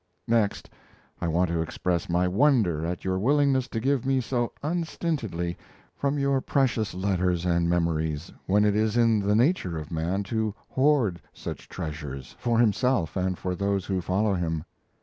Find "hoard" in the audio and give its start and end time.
10.69-11.21